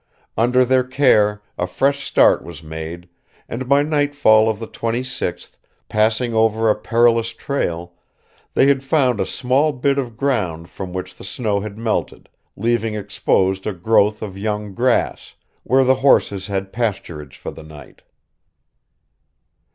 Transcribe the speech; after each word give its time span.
Under 0.35 0.65
their 0.65 0.83
care 0.83 1.43
a 1.59 1.67
fresh 1.67 2.03
start 2.07 2.43
was 2.43 2.63
made, 2.63 3.07
and 3.47 3.69
by 3.69 3.83
nightfall 3.83 4.49
of 4.49 4.57
the 4.57 4.67
26th, 4.67 5.59
passing 5.89 6.33
over 6.33 6.71
a 6.71 6.75
perilous 6.75 7.29
trail, 7.33 7.93
they 8.55 8.65
had 8.65 8.81
found 8.81 9.19
a 9.19 9.27
small 9.27 9.71
bit 9.73 9.99
of 9.99 10.17
ground 10.17 10.71
from 10.71 10.91
which 10.91 11.15
the 11.17 11.23
snow 11.23 11.59
had 11.59 11.77
melted, 11.77 12.29
leaving 12.57 12.95
exposed 12.95 13.67
a 13.67 13.73
growth 13.73 14.23
of 14.23 14.35
young 14.35 14.73
grass, 14.73 15.35
where 15.61 15.83
the 15.83 15.93
horses 16.01 16.47
had 16.47 16.73
pasturage 16.73 17.37
for 17.37 17.51
the 17.51 17.61
night. 17.61 18.01